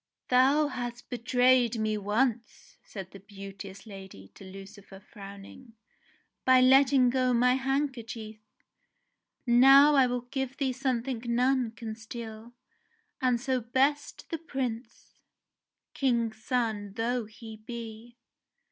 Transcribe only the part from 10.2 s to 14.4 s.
I give thee something none can steal, and so best the